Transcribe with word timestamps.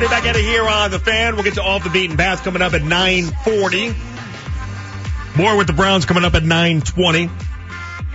Friday 0.00 0.14
back 0.14 0.24
at 0.24 0.34
it 0.34 0.42
here 0.42 0.66
on 0.66 0.90
the 0.90 0.98
fan. 0.98 1.34
We'll 1.34 1.44
get 1.44 1.54
to 1.54 1.62
off 1.62 1.84
the 1.84 1.90
beaten 1.90 2.16
path 2.16 2.42
coming 2.42 2.62
up 2.62 2.72
at 2.72 2.82
940. 2.82 3.94
More 5.36 5.58
with 5.58 5.66
the 5.66 5.74
Browns 5.74 6.06
coming 6.06 6.24
up 6.24 6.32
at 6.32 6.42
920. 6.42 7.28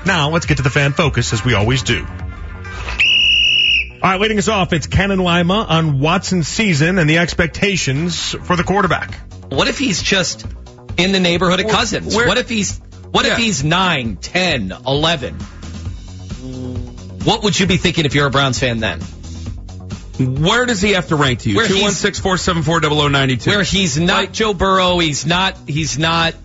Now 0.03 0.31
let's 0.31 0.47
get 0.47 0.57
to 0.57 0.63
the 0.63 0.71
fan 0.71 0.93
focus 0.93 1.31
as 1.31 1.45
we 1.45 1.53
always 1.53 1.83
do. 1.83 2.03
All 4.01 4.11
right, 4.11 4.19
leading 4.19 4.39
us 4.39 4.47
off, 4.47 4.73
it's 4.73 4.87
Ken 4.87 5.11
and 5.11 5.23
Lima 5.23 5.63
on 5.69 5.99
Watson's 5.99 6.47
season 6.47 6.97
and 6.97 7.07
the 7.07 7.19
expectations 7.19 8.31
for 8.31 8.55
the 8.55 8.63
quarterback. 8.63 9.13
What 9.49 9.67
if 9.67 9.77
he's 9.77 10.01
just 10.01 10.43
in 10.97 11.11
the 11.11 11.19
neighborhood 11.19 11.59
of 11.59 11.67
Cousins? 11.69 12.15
where- 12.15 12.27
what 12.27 12.39
if 12.39 12.49
he's 12.49 12.81
what 13.11 13.25
Yeah. 13.25 13.33
if 13.33 13.37
he's 13.37 13.63
9, 13.63 14.17
10, 14.19 14.73
11? 14.87 15.35
What 17.25 17.43
would 17.43 17.59
you 17.59 17.67
be 17.67 17.77
thinking 17.77 18.05
if 18.05 18.15
you're 18.15 18.25
a 18.25 18.31
Browns 18.31 18.57
fan 18.57 18.79
then? 18.79 19.01
Where 20.19 20.65
does 20.65 20.81
he 20.81 20.91
have 20.93 21.09
to 21.09 21.15
rank 21.15 21.39
to 21.39 21.49
you? 21.49 21.67
Two 21.67 21.81
one 21.81 21.91
six 21.91 22.19
four 22.19 22.37
seven 22.37 22.63
four 22.63 22.79
double 22.79 23.01
oh 23.01 23.05
o 23.05 23.07
ninety 23.07 23.37
two. 23.37 23.51
Where 23.51 23.63
he's 23.63 23.99
not 23.99 24.31
Joe 24.31 24.53
Burrow, 24.53 24.99
he's 24.99 25.25
not 25.25 25.57
he's 25.67 25.97
not 25.97 26.35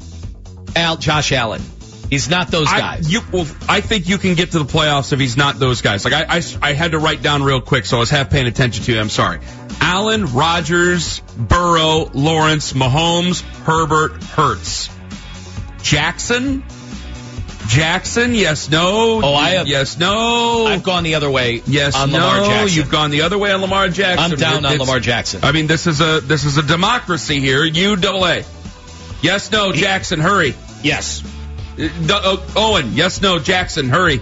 Al 0.74 0.96
Josh 0.96 1.32
Allen. 1.32 1.62
He's 2.10 2.28
not 2.28 2.48
those 2.48 2.66
I, 2.68 2.80
guys. 2.80 3.12
you, 3.12 3.20
well, 3.30 3.46
I 3.68 3.80
think 3.80 4.08
you 4.08 4.18
can 4.18 4.34
get 4.34 4.50
to 4.50 4.58
the 4.58 4.64
playoffs 4.64 5.12
if 5.12 5.20
he's 5.20 5.36
not 5.36 5.60
those 5.60 5.80
guys. 5.80 6.04
Like 6.04 6.14
I, 6.14 6.38
I, 6.38 6.42
I 6.60 6.72
had 6.72 6.90
to 6.90 6.98
write 6.98 7.22
down 7.22 7.44
real 7.44 7.60
quick, 7.60 7.86
so 7.86 7.98
I 7.98 8.00
was 8.00 8.10
half 8.10 8.30
paying 8.30 8.48
attention 8.48 8.84
to 8.84 8.92
you. 8.92 8.98
I'm 8.98 9.08
sorry. 9.08 9.38
Allen, 9.80 10.26
Rodgers, 10.34 11.20
Burrow, 11.38 12.10
Lawrence, 12.12 12.72
Mahomes, 12.72 13.42
Herbert, 13.64 14.24
Hurts, 14.24 14.90
Jackson, 15.82 16.64
Jackson. 17.70 18.34
Yes, 18.34 18.68
no. 18.68 19.20
Oh, 19.22 19.34
I 19.34 19.50
have- 19.50 19.68
Yes, 19.68 19.96
no. 19.96 20.66
I've 20.66 20.82
gone 20.82 21.04
the 21.04 21.14
other 21.14 21.30
way 21.30 21.62
yes, 21.66 21.94
on 21.94 22.10
no. 22.10 22.18
Lamar 22.18 22.44
Jackson. 22.48 22.76
You've 22.76 22.90
gone 22.90 23.10
the 23.12 23.22
other 23.22 23.38
way 23.38 23.52
on 23.52 23.60
Lamar 23.60 23.88
Jackson. 23.88 24.32
I'm 24.32 24.38
down 24.38 24.66
on 24.66 24.76
Lamar 24.78 24.98
Jackson. 24.98 25.40
I 25.44 25.52
mean, 25.52 25.68
this 25.68 25.86
is 25.86 26.00
a 26.00 26.20
this 26.20 26.44
is 26.44 26.58
a 26.58 26.62
democracy 26.62 27.38
here. 27.38 27.64
U 27.64 27.94
double 27.94 28.26
A. 28.26 28.44
Yes, 29.22 29.52
no, 29.52 29.70
Jackson, 29.70 30.18
hurry. 30.18 30.54
Yes. 30.82 31.22
Uh, 31.78 31.88
uh, 32.12 32.36
Owen, 32.56 32.94
yes, 32.94 33.22
no, 33.22 33.38
Jackson, 33.38 33.88
hurry. 33.88 34.20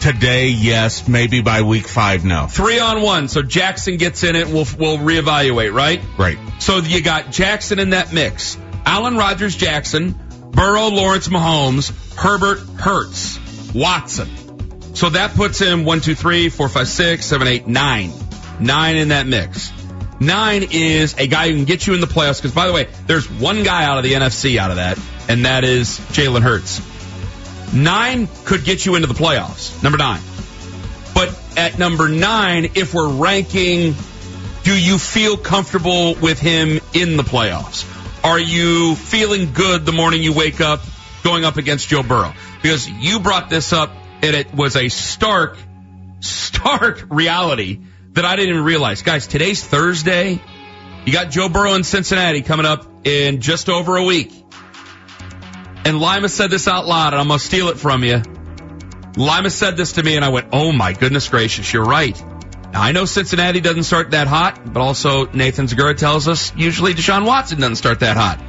Today, 0.00 0.48
yes. 0.48 1.08
Maybe 1.08 1.40
by 1.40 1.62
week 1.62 1.88
five, 1.88 2.26
no. 2.26 2.46
Three 2.46 2.78
on 2.78 3.00
one, 3.00 3.28
so 3.28 3.40
Jackson 3.40 3.96
gets 3.96 4.22
in 4.22 4.36
it. 4.36 4.48
We'll 4.48 4.66
we'll 4.78 4.98
reevaluate, 4.98 5.72
right? 5.72 6.02
Right. 6.18 6.38
So 6.58 6.78
you 6.78 7.00
got 7.00 7.30
Jackson 7.30 7.78
in 7.78 7.90
that 7.90 8.12
mix. 8.12 8.58
Allen 8.84 9.16
Rodgers, 9.16 9.56
Jackson, 9.56 10.14
Burrow, 10.54 10.88
Lawrence, 10.88 11.28
Mahomes, 11.28 11.92
Herbert, 12.16 12.58
Hurts, 12.78 13.38
Watson. 13.74 14.94
So 14.94 15.10
that 15.10 15.34
puts 15.34 15.58
him 15.58 15.84
one, 15.84 16.00
two, 16.00 16.14
three, 16.14 16.48
four, 16.48 16.68
five, 16.68 16.88
six, 16.88 17.26
seven, 17.26 17.48
eight, 17.48 17.66
nine. 17.66 18.12
Nine 18.60 18.96
in 18.96 19.08
that 19.08 19.26
mix. 19.26 19.72
Nine 20.20 20.66
is 20.70 21.14
a 21.18 21.26
guy 21.26 21.48
who 21.48 21.56
can 21.56 21.64
get 21.64 21.86
you 21.86 21.94
in 21.94 22.00
the 22.00 22.06
playoffs. 22.06 22.40
Because 22.40 22.54
by 22.54 22.68
the 22.68 22.72
way, 22.72 22.88
there's 23.06 23.28
one 23.28 23.64
guy 23.64 23.84
out 23.84 23.98
of 23.98 24.04
the 24.04 24.12
NFC 24.12 24.56
out 24.58 24.70
of 24.70 24.76
that, 24.76 24.98
and 25.28 25.44
that 25.44 25.64
is 25.64 25.98
Jalen 26.12 26.42
Hurts. 26.42 26.80
Nine 27.74 28.28
could 28.44 28.64
get 28.64 28.86
you 28.86 28.94
into 28.94 29.08
the 29.08 29.14
playoffs. 29.14 29.82
Number 29.82 29.98
nine. 29.98 30.22
But 31.14 31.36
at 31.56 31.78
number 31.78 32.08
nine, 32.08 32.70
if 32.76 32.94
we're 32.94 33.08
ranking, 33.08 33.94
do 34.62 34.78
you 34.78 34.98
feel 34.98 35.36
comfortable 35.36 36.14
with 36.14 36.38
him 36.38 36.80
in 36.92 37.16
the 37.16 37.24
playoffs? 37.24 37.84
Are 38.24 38.40
you 38.40 38.94
feeling 38.94 39.52
good 39.52 39.84
the 39.84 39.92
morning 39.92 40.22
you 40.22 40.32
wake 40.32 40.62
up 40.62 40.80
going 41.22 41.44
up 41.44 41.58
against 41.58 41.88
Joe 41.88 42.02
Burrow? 42.02 42.32
Because 42.62 42.88
you 42.88 43.20
brought 43.20 43.50
this 43.50 43.74
up 43.74 43.90
and 44.22 44.34
it 44.34 44.54
was 44.54 44.76
a 44.76 44.88
stark, 44.88 45.58
stark 46.20 47.04
reality 47.10 47.80
that 48.12 48.24
I 48.24 48.36
didn't 48.36 48.54
even 48.54 48.64
realize. 48.64 49.02
Guys, 49.02 49.26
today's 49.26 49.62
Thursday. 49.62 50.40
You 51.04 51.12
got 51.12 51.30
Joe 51.30 51.50
Burrow 51.50 51.74
in 51.74 51.84
Cincinnati 51.84 52.40
coming 52.40 52.64
up 52.64 52.86
in 53.06 53.42
just 53.42 53.68
over 53.68 53.98
a 53.98 54.04
week. 54.04 54.32
And 55.84 56.00
Lima 56.00 56.30
said 56.30 56.50
this 56.50 56.66
out 56.66 56.86
loud, 56.86 57.12
and 57.12 57.20
I'm 57.20 57.28
going 57.28 57.38
to 57.38 57.44
steal 57.44 57.68
it 57.68 57.76
from 57.76 58.04
you. 58.04 58.22
Lima 59.18 59.50
said 59.50 59.76
this 59.76 59.92
to 59.92 60.02
me, 60.02 60.16
and 60.16 60.24
I 60.24 60.30
went, 60.30 60.48
oh 60.50 60.72
my 60.72 60.94
goodness 60.94 61.28
gracious, 61.28 61.70
you're 61.74 61.84
right. 61.84 62.16
Now, 62.74 62.82
I 62.82 62.90
know 62.90 63.04
Cincinnati 63.04 63.60
doesn't 63.60 63.84
start 63.84 64.10
that 64.10 64.26
hot, 64.26 64.60
but 64.72 64.80
also 64.80 65.26
Nathan 65.26 65.68
Zegura 65.68 65.96
tells 65.96 66.26
us 66.26 66.52
usually 66.56 66.92
Deshaun 66.92 67.24
Watson 67.24 67.60
doesn't 67.60 67.76
start 67.76 68.00
that 68.00 68.16
hot. 68.16 68.40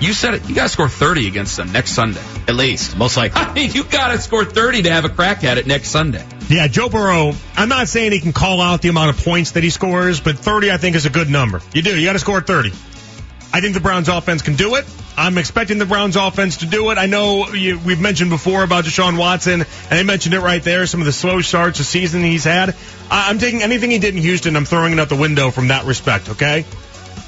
You 0.00 0.12
said 0.12 0.34
it. 0.34 0.48
You 0.48 0.54
got 0.54 0.64
to 0.64 0.68
score 0.68 0.88
30 0.88 1.26
against 1.26 1.56
them 1.56 1.72
next 1.72 1.90
Sunday. 1.90 2.22
At 2.46 2.54
least, 2.54 2.96
most 2.96 3.16
likely. 3.16 3.40
I 3.40 3.52
mean, 3.54 3.72
you 3.72 3.82
got 3.82 4.12
to 4.12 4.20
score 4.20 4.44
30 4.44 4.82
to 4.82 4.90
have 4.92 5.04
a 5.04 5.08
crack 5.08 5.42
at 5.42 5.58
it 5.58 5.66
next 5.66 5.88
Sunday. 5.88 6.24
Yeah, 6.48 6.68
Joe 6.68 6.88
Burrow, 6.88 7.32
I'm 7.56 7.68
not 7.68 7.88
saying 7.88 8.12
he 8.12 8.20
can 8.20 8.32
call 8.32 8.60
out 8.60 8.82
the 8.82 8.88
amount 8.88 9.10
of 9.18 9.24
points 9.24 9.50
that 9.52 9.64
he 9.64 9.70
scores, 9.70 10.20
but 10.20 10.38
30 10.38 10.70
I 10.70 10.76
think 10.76 10.94
is 10.94 11.04
a 11.04 11.10
good 11.10 11.28
number. 11.28 11.60
You 11.74 11.82
do. 11.82 11.98
You 11.98 12.06
got 12.06 12.12
to 12.12 12.20
score 12.20 12.40
30. 12.40 12.70
I 13.56 13.62
think 13.62 13.72
the 13.72 13.80
Browns 13.80 14.10
offense 14.10 14.42
can 14.42 14.54
do 14.54 14.74
it. 14.74 14.84
I'm 15.16 15.38
expecting 15.38 15.78
the 15.78 15.86
Browns 15.86 16.14
offense 16.14 16.58
to 16.58 16.66
do 16.66 16.90
it. 16.90 16.98
I 16.98 17.06
know 17.06 17.48
you, 17.54 17.78
we've 17.78 17.98
mentioned 17.98 18.28
before 18.28 18.62
about 18.62 18.84
Deshaun 18.84 19.16
Watson, 19.16 19.62
and 19.62 19.66
they 19.88 20.02
mentioned 20.02 20.34
it 20.34 20.40
right 20.40 20.62
there, 20.62 20.86
some 20.86 21.00
of 21.00 21.06
the 21.06 21.12
slow 21.14 21.40
starts 21.40 21.80
of 21.80 21.86
season 21.86 22.22
he's 22.22 22.44
had. 22.44 22.76
I, 23.10 23.30
I'm 23.30 23.38
taking 23.38 23.62
anything 23.62 23.90
he 23.90 23.98
did 23.98 24.14
in 24.14 24.20
Houston, 24.20 24.56
I'm 24.56 24.66
throwing 24.66 24.92
it 24.92 24.98
out 24.98 25.08
the 25.08 25.16
window 25.16 25.50
from 25.50 25.68
that 25.68 25.86
respect, 25.86 26.28
okay? 26.28 26.66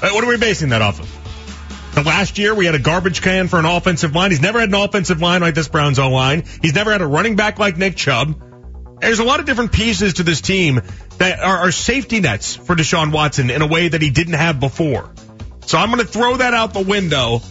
Uh, 0.03 0.11
What 0.11 0.23
are 0.23 0.27
we 0.27 0.37
basing 0.37 0.69
that 0.69 0.83
off 0.83 0.99
of? 0.99 1.95
The 1.95 2.03
last 2.03 2.37
year 2.37 2.53
we 2.53 2.67
had 2.67 2.75
a 2.75 2.79
garbage 2.79 3.23
can 3.23 3.47
for 3.47 3.57
an 3.57 3.65
offensive 3.65 4.13
line. 4.13 4.29
He's 4.29 4.39
never 4.39 4.59
had 4.59 4.69
an 4.69 4.75
offensive 4.75 5.23
line 5.23 5.41
like 5.41 5.55
this 5.55 5.67
Browns 5.67 5.97
line. 5.97 6.43
He's 6.61 6.75
never 6.75 6.91
had 6.91 7.01
a 7.01 7.07
running 7.07 7.37
back 7.37 7.57
like 7.57 7.75
Nick 7.75 7.95
Chubb. 7.95 8.39
There's 9.01 9.17
a 9.17 9.23
lot 9.23 9.39
of 9.39 9.47
different 9.47 9.71
pieces 9.71 10.13
to 10.15 10.23
this 10.23 10.41
team 10.41 10.83
that 11.17 11.39
are, 11.39 11.57
are 11.57 11.71
safety 11.71 12.19
nets 12.19 12.55
for 12.55 12.75
Deshaun 12.75 13.11
Watson 13.11 13.49
in 13.49 13.63
a 13.63 13.67
way 13.67 13.87
that 13.87 14.03
he 14.03 14.11
didn't 14.11 14.35
have 14.35 14.59
before. 14.59 15.11
So 15.69 15.77
I'm 15.77 15.91
going 15.91 15.99
to 15.99 16.11
throw 16.11 16.37
that 16.37 16.55
out 16.55 16.73
the 16.73 16.81
window. 16.81 17.41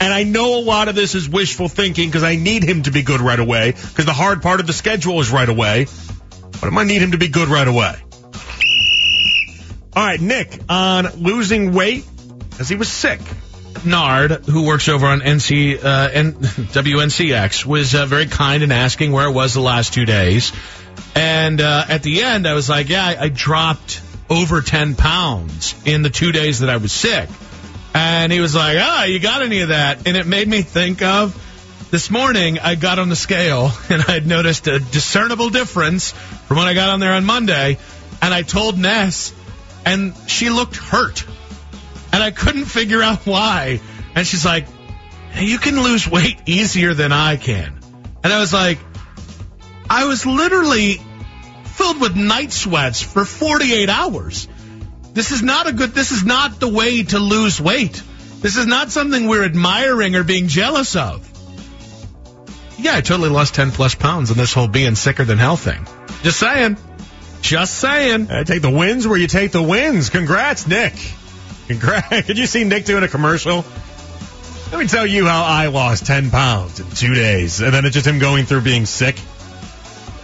And 0.00 0.10
I 0.10 0.22
know 0.22 0.58
a 0.58 0.62
lot 0.62 0.88
of 0.88 0.94
this 0.94 1.14
is 1.14 1.28
wishful 1.28 1.68
thinking 1.68 2.08
because 2.08 2.22
I 2.22 2.36
need 2.36 2.64
him 2.64 2.84
to 2.84 2.90
be 2.90 3.02
good 3.02 3.20
right 3.20 3.38
away 3.38 3.72
because 3.72 4.06
the 4.06 4.14
hard 4.14 4.40
part 4.40 4.60
of 4.60 4.66
the 4.66 4.72
schedule 4.72 5.20
is 5.20 5.30
right 5.30 5.48
away. 5.48 5.84
But 5.84 6.64
I'm 6.64 6.72
going 6.72 6.88
to 6.88 6.94
need 6.94 7.02
him 7.02 7.10
to 7.10 7.18
be 7.18 7.28
good 7.28 7.48
right 7.48 7.68
away. 7.68 7.94
All 9.94 10.02
right, 10.02 10.18
Nick, 10.18 10.58
on 10.70 11.08
losing 11.22 11.74
weight 11.74 12.06
because 12.48 12.70
he 12.70 12.74
was 12.76 12.88
sick. 12.88 13.20
Nard, 13.84 14.30
who 14.46 14.64
works 14.64 14.88
over 14.88 15.06
on 15.06 15.20
NC 15.20 15.84
uh, 15.84 16.08
N- 16.10 16.32
WNCX, 16.32 17.66
was 17.66 17.94
uh, 17.94 18.06
very 18.06 18.24
kind 18.24 18.62
in 18.62 18.72
asking 18.72 19.12
where 19.12 19.26
I 19.26 19.30
was 19.30 19.52
the 19.52 19.60
last 19.60 19.92
two 19.92 20.06
days. 20.06 20.54
And 21.14 21.60
uh, 21.60 21.84
at 21.86 22.02
the 22.02 22.22
end, 22.22 22.48
I 22.48 22.54
was 22.54 22.70
like, 22.70 22.88
"Yeah, 22.88 23.04
I, 23.04 23.24
I 23.24 23.28
dropped 23.28 24.00
over 24.28 24.62
ten 24.62 24.94
pounds 24.94 25.74
in 25.84 26.02
the 26.02 26.10
two 26.10 26.32
days 26.32 26.60
that 26.60 26.70
I 26.70 26.76
was 26.76 26.92
sick." 26.92 27.28
And 27.94 28.32
he 28.32 28.40
was 28.40 28.54
like, 28.54 28.76
"Ah, 28.80 29.04
you 29.04 29.18
got 29.18 29.42
any 29.42 29.60
of 29.60 29.68
that?" 29.68 30.06
And 30.06 30.16
it 30.16 30.26
made 30.26 30.46
me 30.46 30.62
think 30.62 31.02
of 31.02 31.34
this 31.90 32.10
morning. 32.10 32.58
I 32.58 32.74
got 32.74 32.98
on 32.98 33.08
the 33.08 33.16
scale 33.16 33.70
and 33.90 34.04
I'd 34.06 34.26
noticed 34.26 34.66
a 34.66 34.78
discernible 34.78 35.50
difference 35.50 36.12
from 36.12 36.58
when 36.58 36.66
I 36.66 36.74
got 36.74 36.90
on 36.90 37.00
there 37.00 37.12
on 37.12 37.24
Monday. 37.24 37.78
And 38.22 38.34
I 38.34 38.42
told 38.42 38.78
Ness, 38.78 39.32
and 39.84 40.14
she 40.26 40.50
looked 40.50 40.76
hurt 40.76 41.24
and 42.12 42.22
I 42.22 42.30
couldn't 42.30 42.64
figure 42.64 43.02
out 43.02 43.26
why. 43.26 43.80
And 44.14 44.26
she's 44.26 44.44
like, 44.44 44.66
"You 45.38 45.58
can 45.58 45.82
lose 45.82 46.08
weight 46.08 46.38
easier 46.46 46.94
than 46.94 47.12
I 47.12 47.36
can." 47.36 47.78
And 48.24 48.32
I 48.32 48.40
was 48.40 48.52
like, 48.52 48.78
"I 49.90 50.06
was 50.06 50.24
literally 50.24 51.00
filled 51.76 52.00
with 52.00 52.16
night 52.16 52.52
sweats 52.52 53.02
for 53.02 53.24
48 53.24 53.88
hours. 53.88 54.48
This 55.12 55.30
is 55.30 55.42
not 55.42 55.66
a 55.66 55.72
good. 55.72 55.90
This 55.92 56.10
is 56.10 56.24
not 56.24 56.60
the 56.60 56.68
way 56.68 57.02
to 57.02 57.18
lose 57.18 57.60
weight. 57.60 58.02
This 58.40 58.56
is 58.56 58.66
not 58.66 58.90
something 58.90 59.26
we're 59.26 59.44
admiring 59.44 60.16
or 60.16 60.24
being 60.24 60.48
jealous 60.48 60.96
of." 60.96 61.26
Yeah, 62.78 62.96
I 62.96 63.00
totally 63.00 63.30
lost 63.30 63.54
10 63.54 63.70
plus 63.72 63.94
pounds 63.94 64.30
in 64.30 64.36
this 64.36 64.52
whole 64.52 64.68
being 64.68 64.94
sicker 64.94 65.24
than 65.24 65.38
hell 65.38 65.56
thing. 65.56 65.86
Just 66.22 66.38
saying. 66.38 66.76
Just 67.40 67.74
saying. 67.78 68.30
I 68.30 68.44
take 68.44 68.60
the 68.60 68.70
wins 68.70 69.08
where 69.08 69.18
you 69.18 69.26
take 69.26 69.52
the 69.52 69.62
wins. 69.62 70.10
Congrats, 70.10 70.66
Nick. 70.66 70.92
Congrats. 71.68 72.26
Did 72.26 72.38
you 72.38 72.46
see 72.46 72.64
Nick 72.64 72.84
doing 72.84 73.02
a 73.02 73.08
commercial? 73.08 73.64
Let 74.70 74.78
me 74.78 74.88
tell 74.88 75.06
you 75.06 75.26
how 75.26 75.44
I 75.44 75.68
lost 75.68 76.06
10 76.06 76.30
pounds 76.30 76.80
in 76.80 76.90
two 76.90 77.14
days. 77.14 77.60
And 77.60 77.72
then 77.72 77.84
it's 77.86 77.94
just 77.94 78.06
him 78.06 78.18
going 78.18 78.44
through 78.44 78.62
being 78.62 78.84
sick. 78.84 79.16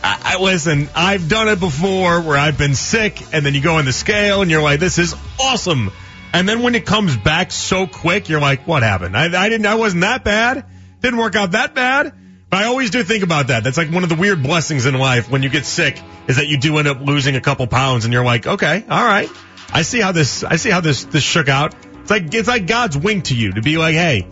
I, 0.03 0.37
I 0.37 0.43
listen, 0.43 0.89
I've 0.95 1.29
done 1.29 1.49
it 1.49 1.61
before 1.61 2.21
where 2.21 2.37
I've 2.37 2.59
been 2.59 2.75
sick 2.75 3.23
and 3.33 3.45
then 3.45 3.55
you 3.55 3.61
go 3.61 3.77
on 3.77 3.85
the 3.85 3.93
scale 3.93 4.43
and 4.43 4.51
you're 4.51 4.63
like, 4.63 4.81
this 4.81 4.99
is 4.99 5.15
awesome. 5.41 5.91
And 6.33 6.49
then 6.49 6.63
when 6.63 6.75
it 6.75 6.87
comes 6.87 7.17
back 7.17 7.53
so 7.53 7.87
quick, 7.87 8.29
you're 8.29 8.41
like, 8.41 8.67
what 8.67 8.83
happened? 8.83 9.17
I, 9.17 9.25
I 9.25 9.49
didn't, 9.49 9.67
I 9.67 9.75
wasn't 9.75 10.03
that 10.03 10.25
bad. 10.25 10.65
Didn't 11.01 11.19
work 11.19 11.37
out 11.37 11.53
that 11.53 11.75
bad. 11.75 12.15
But 12.49 12.65
I 12.65 12.65
always 12.67 12.91
do 12.91 13.03
think 13.03 13.23
about 13.23 13.47
that. 13.47 13.65
That's 13.65 13.79
like 13.79 13.91
one 13.91 14.03
of 14.03 14.09
the 14.09 14.15
weird 14.15 14.43
blessings 14.43 14.87
in 14.87 14.95
life 14.95 15.31
when 15.31 15.43
you 15.43 15.49
get 15.49 15.65
sick 15.65 15.99
is 16.29 16.37
that 16.37 16.49
you 16.49 16.59
do 16.59 16.79
end 16.79 16.89
up 16.89 17.01
losing 17.01 17.37
a 17.37 17.41
couple 17.41 17.67
pounds 17.67 18.05
and 18.05 18.13
you're 18.13 18.25
like, 18.25 18.47
okay, 18.47 18.85
all 18.89 19.05
right. 19.05 19.31
I 19.73 19.83
see 19.83 20.01
how 20.01 20.13
this, 20.13 20.45
I 20.45 20.57
see 20.57 20.71
how 20.71 20.81
this, 20.81 21.05
this 21.05 21.23
shook 21.23 21.49
out. 21.49 21.75
It's 22.03 22.11
like, 22.11 22.35
it's 22.35 22.49
like 22.49 22.67
God's 22.67 22.97
wink 22.97 23.25
to 23.25 23.35
you 23.35 23.53
to 23.53 23.63
be 23.63 23.79
like, 23.79 23.95
hey, 23.95 24.27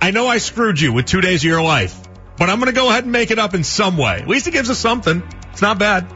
I 0.00 0.10
know 0.10 0.26
I 0.26 0.38
screwed 0.38 0.80
you 0.80 0.92
with 0.92 1.06
two 1.06 1.20
days 1.20 1.40
of 1.40 1.44
your 1.44 1.62
life, 1.62 2.01
but 2.38 2.50
I'm 2.50 2.58
going 2.58 2.72
to 2.72 2.78
go 2.78 2.88
ahead 2.88 3.04
and 3.04 3.12
make 3.12 3.30
it 3.30 3.38
up 3.38 3.54
in 3.54 3.64
some 3.64 3.96
way. 3.96 4.18
At 4.20 4.28
least 4.28 4.46
it 4.46 4.52
gives 4.52 4.70
us 4.70 4.78
something. 4.78 5.22
It's 5.52 5.62
not 5.62 5.78
bad. 5.78 6.06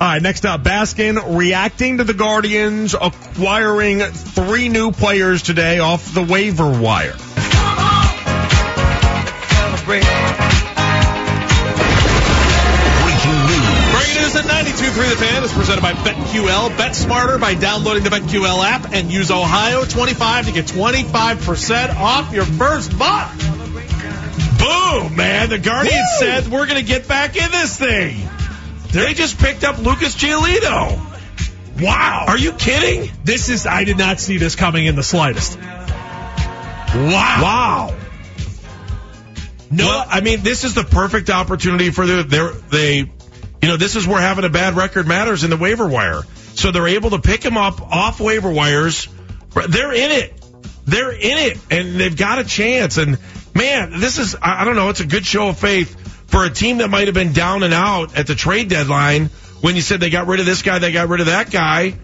All 0.00 0.08
right, 0.08 0.22
next 0.22 0.46
up, 0.46 0.62
Baskin 0.62 1.36
reacting 1.36 1.98
to 1.98 2.04
the 2.04 2.14
Guardians 2.14 2.94
acquiring 2.94 4.00
three 4.00 4.70
new 4.70 4.92
players 4.92 5.42
today 5.42 5.78
off 5.78 6.14
the 6.14 6.22
waiver 6.22 6.80
wire. 6.80 7.16
News 14.30 14.36
at 14.36 14.44
92.3 14.44 15.10
The 15.10 15.16
Fan 15.16 15.42
is 15.42 15.52
presented 15.52 15.82
by 15.82 15.92
BetQL. 15.92 16.76
Bet 16.78 16.94
smarter 16.94 17.38
by 17.38 17.54
downloading 17.54 18.04
the 18.04 18.10
BetQL 18.10 18.64
app 18.64 18.92
and 18.92 19.10
use 19.10 19.30
Ohio 19.30 19.84
25 19.84 20.46
to 20.46 20.52
get 20.52 20.66
25% 20.66 21.96
off 21.96 22.32
your 22.32 22.44
first 22.44 22.92
month. 22.94 23.49
Boom, 24.60 25.16
man. 25.16 25.48
The 25.48 25.58
Guardians 25.58 26.08
said 26.18 26.48
we're 26.48 26.66
going 26.66 26.78
to 26.78 26.86
get 26.86 27.08
back 27.08 27.36
in 27.36 27.50
this 27.50 27.78
thing. 27.78 28.28
They 28.92 29.14
just 29.14 29.38
picked 29.38 29.64
up 29.64 29.78
Lucas 29.78 30.16
Giolito. 30.16 31.06
Wow. 31.80 32.24
Are 32.28 32.38
you 32.38 32.52
kidding? 32.52 33.10
This 33.24 33.48
is 33.48 33.66
I 33.66 33.84
did 33.84 33.96
not 33.96 34.20
see 34.20 34.36
this 34.36 34.54
coming 34.54 34.86
in 34.86 34.96
the 34.96 35.02
slightest. 35.02 35.58
Wow. 35.58 37.38
Wow. 37.42 37.96
No, 39.70 39.86
well, 39.86 40.06
I 40.08 40.20
mean, 40.20 40.42
this 40.42 40.64
is 40.64 40.74
the 40.74 40.82
perfect 40.82 41.30
opportunity 41.30 41.90
for 41.90 42.04
the, 42.04 42.24
their, 42.24 42.50
they, 42.50 42.96
you 42.98 43.68
know, 43.68 43.76
this 43.76 43.94
is 43.94 44.06
where 44.06 44.20
having 44.20 44.44
a 44.44 44.48
bad 44.48 44.74
record 44.74 45.06
matters 45.06 45.44
in 45.44 45.50
the 45.50 45.56
waiver 45.56 45.86
wire. 45.86 46.22
So 46.54 46.72
they're 46.72 46.88
able 46.88 47.10
to 47.10 47.20
pick 47.20 47.44
him 47.44 47.56
up 47.56 47.80
off 47.80 48.20
waiver 48.20 48.50
wires. 48.50 49.08
They're 49.68 49.92
in 49.92 50.10
it. 50.10 50.34
They're 50.86 51.12
in 51.12 51.38
it 51.38 51.58
and 51.70 52.00
they've 52.00 52.16
got 52.16 52.40
a 52.40 52.44
chance. 52.44 52.98
And 52.98 53.18
man, 53.54 54.00
this 54.00 54.18
is, 54.18 54.36
I 54.40 54.64
don't 54.64 54.76
know, 54.76 54.88
it's 54.88 55.00
a 55.00 55.06
good 55.06 55.26
show 55.26 55.48
of 55.48 55.58
faith 55.58 56.28
for 56.28 56.44
a 56.44 56.50
team 56.50 56.78
that 56.78 56.88
might 56.90 57.08
have 57.08 57.14
been 57.14 57.32
down 57.32 57.62
and 57.62 57.74
out 57.74 58.16
at 58.16 58.26
the 58.26 58.34
trade 58.34 58.68
deadline 58.68 59.30
when 59.60 59.76
you 59.76 59.82
said 59.82 60.00
they 60.00 60.10
got 60.10 60.26
rid 60.26 60.40
of 60.40 60.46
this 60.46 60.62
guy, 60.62 60.78
they 60.78 60.92
got 60.92 61.08
rid 61.08 61.20
of 61.20 61.26
that 61.26 61.50
guy. 61.50 61.94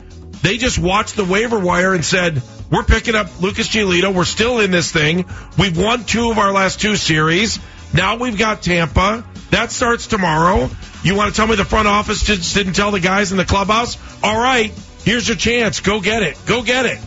They 0.42 0.58
just 0.58 0.78
watched 0.78 1.16
the 1.16 1.24
waiver 1.24 1.58
wire 1.58 1.94
and 1.94 2.04
said, 2.04 2.42
we're 2.70 2.82
picking 2.82 3.14
up 3.14 3.40
Lucas 3.40 3.68
Giolito. 3.68 4.12
We're 4.12 4.24
still 4.24 4.60
in 4.60 4.70
this 4.70 4.92
thing. 4.92 5.24
We've 5.58 5.76
won 5.76 6.04
two 6.04 6.30
of 6.30 6.38
our 6.38 6.52
last 6.52 6.80
two 6.80 6.96
series. 6.96 7.58
Now 7.94 8.16
we've 8.16 8.36
got 8.36 8.62
Tampa. 8.62 9.24
That 9.50 9.70
starts 9.70 10.06
tomorrow. 10.06 10.68
You 11.02 11.14
want 11.14 11.30
to 11.30 11.36
tell 11.36 11.46
me 11.46 11.54
the 11.54 11.64
front 11.64 11.88
office 11.88 12.22
just 12.22 12.54
didn't 12.54 12.72
tell 12.74 12.90
the 12.90 13.00
guys 13.00 13.30
in 13.30 13.38
the 13.38 13.44
clubhouse? 13.44 13.96
All 14.22 14.36
right, 14.36 14.72
here's 15.04 15.28
your 15.28 15.36
chance. 15.36 15.80
Go 15.80 16.00
get 16.00 16.22
it. 16.22 16.36
Go 16.46 16.62
get 16.62 16.86
it. 16.86 16.98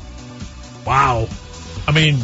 Wow. 0.85 1.27
I 1.87 1.91
mean, 1.91 2.17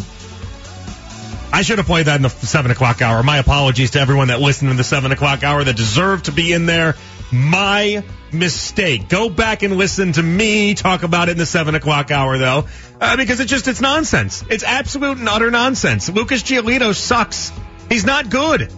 I 1.55 1.61
should 1.61 1.77
have 1.77 1.87
played 1.87 2.07
that 2.07 2.17
in 2.17 2.21
the 2.21 2.29
seven 2.29 2.69
o'clock 2.69 3.01
hour. 3.01 3.23
My 3.23 3.37
apologies 3.37 3.91
to 3.91 3.99
everyone 4.01 4.27
that 4.27 4.41
listened 4.41 4.71
in 4.71 4.75
the 4.75 4.83
seven 4.83 5.13
o'clock 5.13 5.41
hour 5.41 5.63
that 5.63 5.77
deserved 5.77 6.25
to 6.25 6.33
be 6.33 6.51
in 6.51 6.65
there. 6.65 6.95
My 7.31 8.03
mistake. 8.33 9.07
Go 9.07 9.29
back 9.29 9.63
and 9.63 9.77
listen 9.77 10.11
to 10.11 10.21
me 10.21 10.73
talk 10.73 11.03
about 11.03 11.29
it 11.29 11.31
in 11.31 11.37
the 11.37 11.45
seven 11.45 11.73
o'clock 11.73 12.11
hour, 12.11 12.37
though, 12.37 12.65
uh, 12.99 13.15
because 13.15 13.39
it's 13.39 13.49
just 13.49 13.69
it's 13.69 13.79
nonsense. 13.79 14.43
It's 14.49 14.65
absolute 14.65 15.17
and 15.17 15.29
utter 15.29 15.49
nonsense. 15.49 16.09
Lucas 16.09 16.43
Giolito 16.43 16.93
sucks. 16.93 17.53
He's 17.87 18.05
not 18.05 18.29
good. 18.29 18.69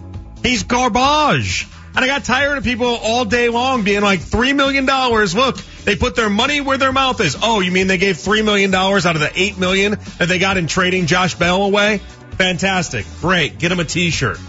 He's 0.43 0.61
garbage. 0.61 1.65
And 1.95 2.05
I 2.05 2.07
got 2.07 2.25
tired 2.25 2.59
of 2.59 2.63
people 2.63 2.85
all 2.85 3.25
day 3.25 3.49
long 3.49 3.83
being 3.83 4.03
like, 4.03 4.19
$3 4.19 4.55
million. 4.55 4.85
Look, 4.85 5.57
they 5.83 5.95
put 5.95 6.15
their 6.15 6.29
money 6.29 6.61
where 6.61 6.77
their 6.77 6.93
mouth 6.93 7.19
is. 7.21 7.35
Oh, 7.41 7.59
you 7.59 7.71
mean 7.71 7.87
they 7.87 7.97
gave 7.97 8.17
$3 8.17 8.45
million 8.45 8.71
out 8.75 9.03
of 9.03 9.19
the 9.19 9.31
8 9.33 9.57
million 9.57 9.97
that 10.19 10.27
they 10.27 10.37
got 10.37 10.57
in 10.57 10.67
trading 10.67 11.07
Josh 11.07 11.33
Bell 11.33 11.63
away? 11.63 12.01
Fantastic. 12.37 13.05
Great. 13.21 13.57
Get 13.57 13.71
him 13.71 13.79
a 13.79 13.85
t-shirt. 13.85 14.39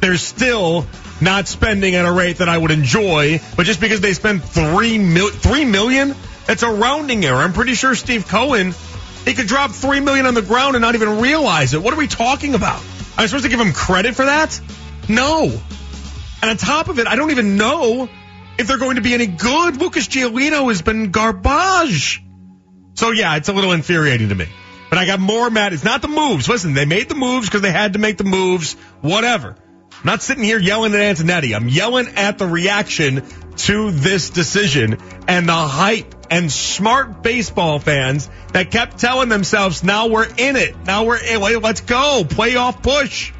They're 0.00 0.16
still 0.16 0.86
not 1.20 1.48
spending 1.48 1.94
at 1.94 2.04
a 2.04 2.12
rate 2.12 2.38
that 2.38 2.48
I 2.48 2.56
would 2.56 2.70
enjoy, 2.70 3.40
but 3.56 3.66
just 3.66 3.80
because 3.80 4.00
they 4.00 4.12
spend 4.12 4.44
three 4.44 4.98
mil, 4.98 5.30
three 5.30 5.64
million, 5.64 6.14
that's 6.46 6.62
a 6.62 6.70
rounding 6.70 7.24
error. 7.24 7.38
I'm 7.38 7.52
pretty 7.52 7.74
sure 7.74 7.94
Steve 7.94 8.28
Cohen, 8.28 8.74
he 9.24 9.34
could 9.34 9.46
drop 9.46 9.72
three 9.72 10.00
million 10.00 10.26
on 10.26 10.34
the 10.34 10.42
ground 10.42 10.76
and 10.76 10.82
not 10.82 10.94
even 10.94 11.20
realize 11.20 11.74
it. 11.74 11.82
What 11.82 11.94
are 11.94 11.96
we 11.96 12.06
talking 12.06 12.54
about? 12.54 12.80
I'm 13.16 13.26
supposed 13.26 13.44
to 13.44 13.50
give 13.50 13.60
him 13.60 13.72
credit 13.72 14.14
for 14.14 14.26
that? 14.26 14.60
No. 15.08 15.44
And 16.42 16.50
on 16.50 16.56
top 16.58 16.88
of 16.88 16.98
it, 16.98 17.06
I 17.06 17.16
don't 17.16 17.30
even 17.30 17.56
know 17.56 18.08
if 18.58 18.66
they're 18.66 18.78
going 18.78 18.96
to 18.96 19.02
be 19.02 19.14
any 19.14 19.26
good. 19.26 19.78
Lucas 19.78 20.06
Giolito 20.06 20.68
has 20.68 20.82
been 20.82 21.10
garbage. 21.10 22.22
So 22.94 23.10
yeah, 23.10 23.36
it's 23.36 23.48
a 23.48 23.52
little 23.52 23.72
infuriating 23.72 24.28
to 24.28 24.34
me. 24.34 24.46
But 24.88 24.98
I 24.98 25.06
got 25.06 25.20
more 25.20 25.50
mad. 25.50 25.72
It's 25.72 25.84
not 25.84 26.02
the 26.02 26.08
moves. 26.08 26.48
Listen, 26.48 26.74
they 26.74 26.84
made 26.84 27.08
the 27.08 27.14
moves 27.14 27.48
because 27.48 27.62
they 27.62 27.72
had 27.72 27.94
to 27.94 27.98
make 27.98 28.18
the 28.18 28.24
moves. 28.24 28.74
Whatever. 29.00 29.56
I'm 29.92 30.04
not 30.04 30.22
sitting 30.22 30.44
here 30.44 30.58
yelling 30.58 30.94
at 30.94 31.00
Antonetti. 31.00 31.54
I'm 31.56 31.68
yelling 31.68 32.06
at 32.16 32.38
the 32.38 32.46
reaction 32.46 33.24
to 33.56 33.90
this 33.90 34.30
decision 34.30 34.98
and 35.26 35.48
the 35.48 35.52
hype 35.52 36.14
and 36.30 36.52
smart 36.52 37.22
baseball 37.22 37.78
fans 37.78 38.28
that 38.52 38.70
kept 38.70 38.98
telling 38.98 39.28
themselves, 39.28 39.82
now 39.82 40.08
we're 40.08 40.28
in 40.36 40.56
it. 40.56 40.76
Now 40.84 41.04
we're 41.04 41.18
in. 41.18 41.40
Let's 41.62 41.80
go. 41.80 42.24
Playoff 42.24 42.82
push. 42.82 43.32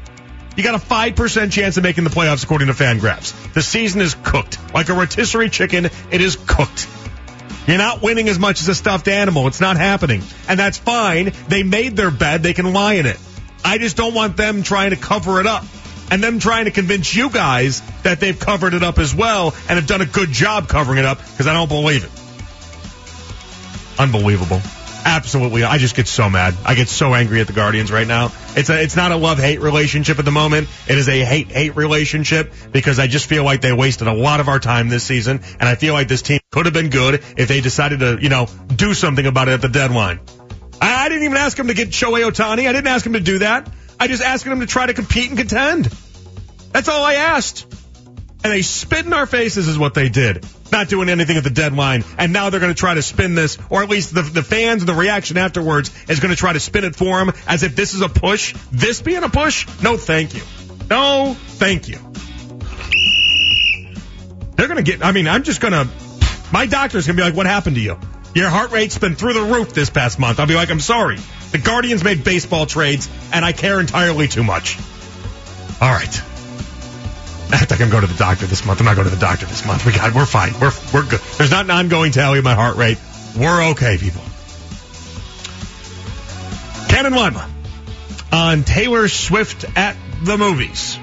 You 0.55 0.63
got 0.63 0.73
a 0.73 0.83
5% 0.83 1.51
chance 1.51 1.77
of 1.77 1.83
making 1.83 2.03
the 2.03 2.09
playoffs 2.09 2.43
according 2.43 2.67
to 2.67 2.73
Fangraphs. 2.73 3.53
The 3.53 3.61
season 3.61 4.01
is 4.01 4.15
cooked. 4.15 4.57
Like 4.73 4.89
a 4.89 4.93
rotisserie 4.93 5.49
chicken, 5.49 5.85
it 5.85 6.21
is 6.21 6.35
cooked. 6.35 6.87
You're 7.67 7.77
not 7.77 8.01
winning 8.01 8.29
as 8.29 8.39
much 8.39 8.61
as 8.61 8.69
a 8.69 8.75
stuffed 8.75 9.09
animal. 9.09 9.47
It's 9.47 9.59
not 9.59 9.75
happening. 9.77 10.23
And 10.47 10.57
that's 10.57 10.77
fine. 10.77 11.33
They 11.49 11.63
made 11.63 11.97
their 11.97 12.11
bed. 12.11 12.41
They 12.41 12.53
can 12.53 12.71
lie 12.71 12.93
in 12.93 13.05
it. 13.05 13.19
I 13.63 13.77
just 13.77 13.97
don't 13.97 14.13
want 14.13 14.37
them 14.37 14.63
trying 14.63 14.91
to 14.91 14.95
cover 14.95 15.41
it 15.41 15.47
up 15.47 15.65
and 16.09 16.23
them 16.23 16.39
trying 16.39 16.65
to 16.65 16.71
convince 16.71 17.13
you 17.13 17.29
guys 17.29 17.81
that 18.03 18.21
they've 18.21 18.39
covered 18.39 18.73
it 18.73 18.83
up 18.83 18.97
as 18.97 19.13
well 19.13 19.53
and 19.67 19.77
have 19.77 19.87
done 19.87 20.01
a 20.01 20.05
good 20.05 20.29
job 20.29 20.69
covering 20.69 20.99
it 20.99 21.05
up 21.05 21.17
because 21.17 21.47
I 21.47 21.53
don't 21.53 21.67
believe 21.67 22.05
it. 22.05 22.11
Unbelievable. 23.99 24.61
Absolutely. 25.07 25.63
I 25.63 25.77
just 25.77 25.95
get 25.95 26.05
so 26.05 26.29
mad. 26.29 26.53
I 26.65 26.75
get 26.75 26.89
so 26.89 27.15
angry 27.15 27.39
at 27.39 27.47
the 27.47 27.53
Guardians 27.53 27.93
right 27.93 28.05
now. 28.05 28.33
It's 28.57 28.69
a, 28.69 28.83
it's 28.83 28.97
not 28.97 29.13
a 29.13 29.15
love-hate 29.15 29.61
relationship 29.61 30.19
at 30.19 30.25
the 30.25 30.31
moment. 30.31 30.67
It 30.85 30.97
is 30.97 31.07
a 31.07 31.23
hate-hate 31.23 31.77
relationship 31.77 32.53
because 32.73 32.99
I 32.99 33.07
just 33.07 33.25
feel 33.25 33.45
like 33.45 33.61
they 33.61 33.71
wasted 33.71 34.09
a 34.09 34.13
lot 34.13 34.41
of 34.41 34.49
our 34.49 34.59
time 34.59 34.89
this 34.89 35.05
season 35.05 35.39
and 35.61 35.69
I 35.69 35.75
feel 35.75 35.93
like 35.93 36.09
this 36.09 36.21
team 36.21 36.41
could 36.51 36.65
have 36.65 36.73
been 36.73 36.89
good 36.89 37.23
if 37.37 37.47
they 37.47 37.61
decided 37.61 38.01
to, 38.01 38.17
you 38.21 38.27
know, 38.27 38.49
do 38.75 38.93
something 38.93 39.25
about 39.25 39.47
it 39.47 39.53
at 39.53 39.61
the 39.61 39.69
deadline. 39.69 40.19
I, 40.81 41.05
I 41.05 41.07
didn't 41.07 41.23
even 41.23 41.37
ask 41.37 41.55
them 41.55 41.67
to 41.67 41.73
get 41.73 41.91
Shohei 41.91 42.29
Ohtani. 42.29 42.67
I 42.67 42.73
didn't 42.73 42.87
ask 42.87 43.05
them 43.05 43.13
to 43.13 43.21
do 43.21 43.39
that. 43.39 43.71
I 43.97 44.07
just 44.07 44.21
asked 44.21 44.43
them 44.43 44.59
to 44.59 44.65
try 44.65 44.87
to 44.87 44.93
compete 44.93 45.29
and 45.29 45.37
contend. 45.37 45.85
That's 46.73 46.89
all 46.89 47.05
I 47.05 47.13
asked. 47.13 47.76
And 48.47 48.53
they 48.53 48.61
spit 48.61 49.05
in 49.05 49.11
our 49.11 49.25
faces 49.25 49.67
is 49.67 49.77
what 49.77 49.93
they 49.93 50.07
did. 50.07 50.45
Not 50.71 50.87
doing 50.87 51.09
anything 51.09 51.35
at 51.35 51.43
the 51.43 51.49
deadline. 51.49 52.05
And 52.17 52.31
now 52.31 52.49
they're 52.49 52.61
going 52.61 52.73
to 52.73 52.79
try 52.79 52.93
to 52.93 53.01
spin 53.01 53.35
this, 53.35 53.57
or 53.69 53.83
at 53.83 53.89
least 53.89 54.15
the, 54.15 54.21
the 54.21 54.41
fans 54.41 54.81
and 54.81 54.87
the 54.87 54.93
reaction 54.93 55.35
afterwards 55.35 55.91
is 56.07 56.21
going 56.21 56.29
to 56.29 56.37
try 56.37 56.53
to 56.53 56.59
spin 56.61 56.85
it 56.85 56.95
for 56.95 57.19
them 57.19 57.35
as 57.45 57.63
if 57.63 57.75
this 57.75 57.93
is 57.93 57.99
a 57.99 58.07
push. 58.07 58.55
This 58.71 59.01
being 59.01 59.21
a 59.23 59.27
push? 59.27 59.67
No, 59.83 59.97
thank 59.97 60.33
you. 60.33 60.43
No, 60.89 61.35
thank 61.37 61.89
you. 61.89 61.97
They're 64.55 64.69
going 64.69 64.81
to 64.81 64.89
get, 64.89 65.03
I 65.03 65.11
mean, 65.11 65.27
I'm 65.27 65.43
just 65.43 65.59
going 65.59 65.73
to, 65.73 65.89
my 66.53 66.67
doctor's 66.67 67.05
going 67.05 67.17
to 67.17 67.21
be 67.21 67.25
like, 67.25 67.35
what 67.35 67.47
happened 67.47 67.75
to 67.75 67.81
you? 67.81 67.99
Your 68.33 68.47
heart 68.47 68.71
rate's 68.71 68.97
been 68.97 69.15
through 69.15 69.33
the 69.33 69.43
roof 69.43 69.73
this 69.73 69.89
past 69.89 70.19
month. 70.19 70.39
I'll 70.39 70.47
be 70.47 70.55
like, 70.55 70.71
I'm 70.71 70.79
sorry. 70.79 71.17
The 71.51 71.57
Guardians 71.57 72.01
made 72.01 72.23
baseball 72.23 72.65
trades, 72.65 73.09
and 73.33 73.43
I 73.43 73.51
care 73.51 73.81
entirely 73.81 74.29
too 74.29 74.43
much. 74.43 74.77
All 75.81 75.91
right. 75.91 76.36
I 77.51 77.57
think 77.57 77.81
I'm 77.81 77.89
going 77.89 78.05
to 78.05 78.11
the 78.11 78.17
doctor 78.17 78.45
this 78.45 78.65
month. 78.65 78.79
I'm 78.79 78.85
not 78.85 78.95
going 78.95 79.07
to 79.07 79.13
the 79.13 79.21
doctor 79.21 79.45
this 79.45 79.65
month. 79.65 79.85
We 79.85 79.93
got, 79.93 80.13
we're 80.13 80.25
fine. 80.25 80.53
We're, 80.59 80.71
we're 80.93 81.07
good. 81.07 81.21
There's 81.37 81.51
not 81.51 81.65
an 81.65 81.71
ongoing 81.71 82.11
tally 82.11 82.39
of 82.39 82.43
my 82.43 82.55
heart 82.55 82.75
rate. 82.75 82.97
We're 83.37 83.71
okay, 83.71 83.97
people. 83.97 84.21
And 87.05 87.15
Lima 87.15 87.49
on 88.33 88.63
Taylor 88.63 89.07
Swift 89.07 89.63
at 89.77 89.95
the 90.23 90.37
movies. 90.37 90.99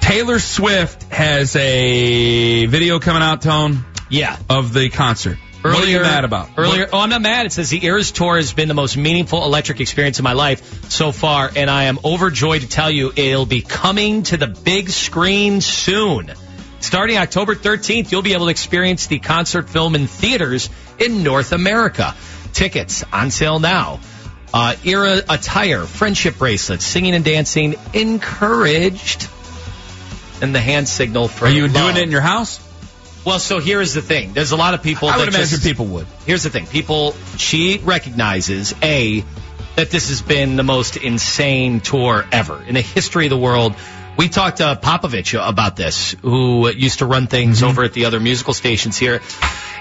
Taylor 0.00 0.38
Swift 0.38 1.04
has 1.04 1.56
a 1.56 2.66
video 2.66 2.98
coming 2.98 3.22
out, 3.22 3.40
Tone. 3.40 3.84
Yeah. 4.10 4.36
Of 4.50 4.74
the 4.74 4.90
concert. 4.90 5.38
Earlier, 5.68 5.80
what 5.80 5.88
are 5.88 5.90
you 5.90 6.00
mad 6.00 6.24
about? 6.24 6.48
Earlier, 6.56 6.80
What- 6.82 6.90
oh, 6.94 6.98
I'm 7.00 7.10
not 7.10 7.22
mad. 7.22 7.46
It 7.46 7.52
says 7.52 7.70
the 7.70 7.84
Eras 7.84 8.10
Tour 8.12 8.36
has 8.36 8.52
been 8.52 8.68
the 8.68 8.74
most 8.74 8.96
meaningful 8.96 9.44
electric 9.44 9.80
experience 9.80 10.18
of 10.18 10.24
my 10.24 10.32
life 10.32 10.90
so 10.90 11.12
far, 11.12 11.50
and 11.54 11.70
I 11.70 11.84
am 11.84 11.98
overjoyed 12.04 12.62
to 12.62 12.68
tell 12.68 12.90
you 12.90 13.12
it'll 13.14 13.46
be 13.46 13.62
coming 13.62 14.22
to 14.24 14.36
the 14.36 14.46
big 14.46 14.90
screen 14.90 15.60
soon. 15.60 16.32
Starting 16.80 17.16
October 17.18 17.54
13th, 17.54 18.12
you'll 18.12 18.22
be 18.22 18.34
able 18.34 18.46
to 18.46 18.50
experience 18.50 19.06
the 19.08 19.18
concert 19.18 19.68
film 19.68 19.94
in 19.94 20.06
theaters 20.06 20.70
in 20.98 21.22
North 21.22 21.52
America. 21.52 22.14
Tickets 22.52 23.04
on 23.12 23.30
sale 23.30 23.58
now. 23.58 24.00
Uh, 24.54 24.74
era 24.84 25.20
attire, 25.28 25.84
friendship 25.84 26.38
bracelets, 26.38 26.84
singing 26.84 27.14
and 27.14 27.24
dancing 27.24 27.74
encouraged, 27.92 29.28
and 30.40 30.54
the 30.54 30.60
hand 30.60 30.88
signal 30.88 31.28
for 31.28 31.46
Are 31.46 31.50
you 31.50 31.62
love. 31.68 31.72
doing 31.74 31.96
it 31.96 32.02
in 32.04 32.10
your 32.10 32.20
house? 32.22 32.58
Well, 33.28 33.38
so 33.38 33.58
here 33.58 33.82
is 33.82 33.92
the 33.92 34.00
thing. 34.00 34.32
There's 34.32 34.52
a 34.52 34.56
lot 34.56 34.72
of 34.72 34.82
people 34.82 35.08
I 35.08 35.12
that 35.12 35.18
would 35.18 35.28
imagine 35.28 35.48
just, 35.48 35.62
people 35.62 35.84
would. 35.84 36.06
Here's 36.24 36.44
the 36.44 36.48
thing. 36.48 36.66
People, 36.66 37.12
she 37.36 37.76
recognizes, 37.76 38.74
A, 38.82 39.22
that 39.76 39.90
this 39.90 40.08
has 40.08 40.22
been 40.22 40.56
the 40.56 40.62
most 40.62 40.96
insane 40.96 41.80
tour 41.80 42.24
ever 42.32 42.62
in 42.62 42.72
the 42.72 42.80
history 42.80 43.26
of 43.26 43.30
the 43.30 43.36
world. 43.36 43.74
We 44.16 44.30
talked 44.30 44.56
to 44.56 44.80
Popovich 44.82 45.38
about 45.46 45.76
this, 45.76 46.16
who 46.22 46.70
used 46.70 47.00
to 47.00 47.04
run 47.04 47.26
things 47.26 47.58
mm-hmm. 47.58 47.68
over 47.68 47.84
at 47.84 47.92
the 47.92 48.06
other 48.06 48.18
musical 48.18 48.54
stations 48.54 48.96
here. 48.96 49.20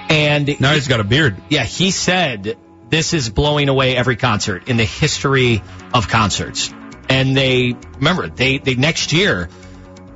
And 0.10 0.60
Now 0.60 0.74
he's 0.74 0.90
got 0.90 1.00
a 1.00 1.06
beard. 1.06 1.38
yeah, 1.48 1.64
he 1.64 1.92
said 1.92 2.58
this 2.90 3.14
is 3.14 3.30
blowing 3.30 3.70
away 3.70 3.96
every 3.96 4.18
concert 4.18 4.68
in 4.68 4.76
the 4.76 4.84
history 4.84 5.64
of 5.94 6.10
concerts. 6.10 6.70
And 7.08 7.38
they 7.38 7.78
remember 7.96 8.28
they 8.28 8.58
they 8.58 8.76
next 8.76 9.14
year 9.14 9.48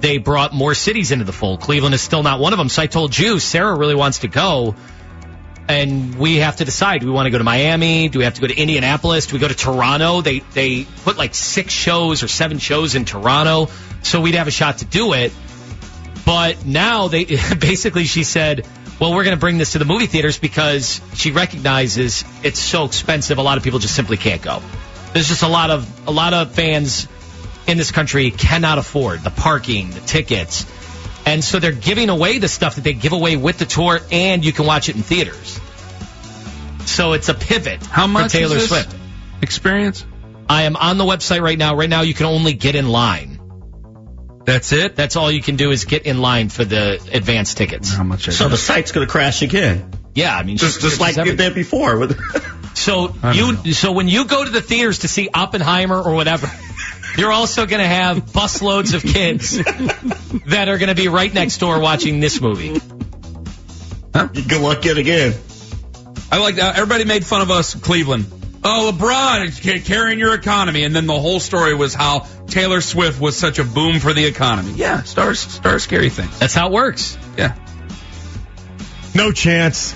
they 0.02 0.18
brought 0.18 0.54
more 0.54 0.74
cities 0.74 1.12
into 1.12 1.26
the 1.26 1.32
fold. 1.32 1.62
Cleveland 1.62 1.96
is 1.96 2.02
still 2.02 2.24
not 2.24 2.40
one 2.40 2.54
of 2.54 2.60
them. 2.60 2.70
So 2.70 2.82
I 2.82 2.88
told 2.88 3.18
you 3.18 3.40
Sarah 3.40 3.76
really 3.78 3.96
wants 3.96 4.20
to 4.20 4.28
go. 4.28 4.76
And 5.68 6.16
we 6.16 6.38
have 6.38 6.58
to 6.58 6.66
decide: 6.66 7.02
do 7.02 7.08
we 7.08 7.14
want 7.14 7.28
to 7.28 7.30
go 7.30 7.38
to 7.38 7.44
Miami? 7.44 8.10
Do 8.10 8.20
we 8.20 8.26
have 8.26 8.34
to 8.34 8.42
go 8.42 8.48
to 8.48 8.56
Indianapolis? 8.56 9.28
Do 9.28 9.36
we 9.36 9.40
go 9.40 9.48
to 9.48 9.56
Toronto? 9.56 10.22
They 10.22 10.40
they 10.40 10.86
put 11.04 11.18
like 11.18 11.34
six 11.34 11.72
shows 11.72 12.24
or 12.24 12.28
seven 12.28 12.58
shows 12.58 12.96
in 12.96 13.06
Toronto, 13.06 13.70
so 14.02 14.20
we'd 14.20 14.36
have 14.36 14.48
a 14.48 14.52
shot 14.52 14.80
to 14.80 14.86
do 14.86 15.14
it. 15.14 15.32
But 16.26 16.66
now 16.66 17.08
they 17.08 17.26
basically 17.60 18.04
she 18.06 18.24
said, 18.24 18.68
well, 19.00 19.14
we're 19.14 19.24
going 19.24 19.36
to 19.36 19.40
bring 19.40 19.58
this 19.58 19.72
to 19.74 19.80
the 19.80 19.86
movie 19.86 20.08
theaters 20.08 20.38
because 20.38 21.00
she 21.14 21.32
recognizes 21.32 22.26
it's 22.44 22.60
so 22.60 22.86
expensive. 22.86 23.38
A 23.38 23.42
lot 23.42 23.58
of 23.58 23.64
people 23.64 23.80
just 23.80 23.96
simply 23.96 24.18
can't 24.18 24.42
go. 24.42 24.62
There's 25.14 25.28
just 25.28 25.44
a 25.44 25.48
lot 25.48 25.72
of 25.72 26.08
a 26.08 26.12
lot 26.12 26.34
of 26.34 26.52
fans 26.52 27.08
in 27.68 27.78
this 27.78 27.92
country 27.92 28.32
cannot 28.32 28.78
afford 28.78 29.22
the 29.24 29.30
parking, 29.32 29.92
the 29.92 30.00
tickets. 30.02 30.66
And 31.26 31.44
so 31.44 31.60
they're 31.60 31.72
giving 31.72 32.10
away 32.10 32.40
the 32.40 32.48
stuff 32.48 32.76
that 32.76 32.84
they 32.84 32.94
give 32.94 33.14
away 33.14 33.38
with 33.38 33.58
the 33.60 33.66
tour 33.66 34.00
and 34.12 34.44
you 34.44 34.52
can 34.52 34.66
watch 34.66 34.90
it 34.90 34.96
in 34.96 35.04
theaters. 35.04 35.60
So 36.86 37.14
it's 37.14 37.30
a 37.30 37.34
pivot 37.34 37.86
How 37.86 38.08
much 38.08 38.32
for 38.32 38.38
Taylor 38.38 38.56
is 38.58 38.70
this 38.70 38.84
Swift. 38.86 38.96
experience? 39.42 40.06
I 40.50 40.64
am 40.64 40.76
on 40.76 40.98
the 40.98 41.06
website 41.06 41.42
right 41.42 41.58
now. 41.58 41.76
Right 41.76 41.90
now 41.90 42.02
you 42.02 42.14
can 42.14 42.26
only 42.26 42.54
get 42.54 42.76
in 42.76 42.88
line. 42.90 43.38
That's 44.46 44.72
it. 44.74 44.96
That's 44.96 45.16
all 45.16 45.32
you 45.32 45.42
can 45.42 45.56
do 45.56 45.70
is 45.72 45.86
get 45.86 46.06
in 46.08 46.20
line 46.20 46.50
for 46.50 46.66
the 46.66 46.96
advance 47.14 47.54
tickets. 47.54 47.94
How 47.94 48.04
much? 48.04 48.26
So 48.32 48.50
the 48.50 48.58
site's 48.58 48.92
going 48.92 49.06
to 49.06 49.12
crash 49.12 49.44
again, 49.44 49.92
Yeah, 50.16 50.36
I 50.36 50.42
mean, 50.44 50.58
just 50.58 50.82
just 50.82 51.00
like 51.00 51.18
every- 51.18 51.34
it 51.34 51.38
did 51.38 51.54
before. 51.56 52.10
So 52.74 53.14
I 53.22 53.36
don't 53.38 53.66
you, 53.66 53.74
so 53.74 53.92
when 53.92 54.08
you 54.08 54.26
go 54.26 54.44
to 54.46 54.50
the 54.50 54.62
theaters 54.62 55.00
to 55.00 55.10
see 55.10 55.30
Oppenheimer 55.32 56.02
or 56.02 56.14
whatever, 56.16 56.50
you're 57.18 57.32
also 57.32 57.66
going 57.66 57.82
to 57.82 57.88
have 57.88 58.26
busloads 58.26 58.94
of 58.94 59.04
kids 59.04 59.58
that 60.46 60.70
are 60.70 60.78
going 60.78 60.90
to 60.90 60.96
be 60.96 61.08
right 61.08 61.34
next 61.34 61.58
door 61.58 61.80
watching 61.80 62.20
this 62.20 62.40
movie. 62.42 62.80
good 64.14 64.62
luck 64.62 64.86
yet 64.86 64.98
again. 64.98 65.34
I 66.32 66.38
like 66.38 66.56
that. 66.56 66.76
Everybody 66.76 67.06
made 67.06 67.26
fun 67.26 67.42
of 67.42 67.52
us, 67.52 67.76
Cleveland. 67.76 68.26
Oh, 68.64 68.92
LeBron 68.94 69.48
is 69.48 69.84
carrying 69.84 70.20
your 70.20 70.36
economy, 70.36 70.84
and 70.84 70.96
then 70.96 71.08
the 71.08 71.20
whole 71.20 71.40
story 71.40 71.74
was 71.74 71.96
how 71.96 72.28
Taylor 72.48 72.80
Swift 72.80 73.20
was 73.20 73.36
such 73.36 73.58
a 73.58 73.64
boom 73.64 74.00
for 74.00 74.14
the 74.14 74.26
economy. 74.26 74.74
Yeah, 74.74 75.02
stars, 75.02 75.40
stars, 75.40 75.84
scary 75.84 76.10
things. 76.10 76.38
That's 76.40 76.54
how 76.54 76.68
it 76.68 76.72
works. 76.72 77.18
Yeah. 77.38 77.56
No 79.16 79.32
chance. 79.32 79.96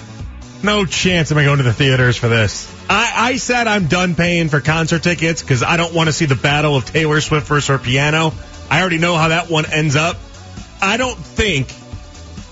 No 0.64 0.86
chance 0.86 1.32
am 1.32 1.38
I 1.38 1.44
going 1.44 1.58
to 1.58 1.64
the 1.64 1.74
theaters 1.74 2.18
for 2.18 2.28
this. 2.28 2.75
I, 2.90 3.14
I 3.16 3.38
said 3.38 3.68
I'm 3.68 3.88
done 3.88 4.16
paying 4.16 4.50
for 4.50 4.62
concert 4.62 5.04
tickets 5.04 5.42
because 5.42 5.64
I 5.64 5.78
don't 5.78 5.94
want 5.94 6.08
to 6.08 6.14
see 6.14 6.26
the 6.26 6.36
battle 6.36 6.76
of 6.76 6.86
Taylor 6.86 7.20
Swift 7.22 7.48
versus 7.48 7.68
her 7.68 7.80
piano. 7.80 8.34
I 8.70 8.82
already 8.82 8.98
know 9.00 9.16
how 9.16 9.30
that 9.30 9.50
one 9.50 9.66
ends 9.66 9.96
up. 9.96 10.18
I 10.82 10.98
don't 10.98 11.18
think 11.18 11.74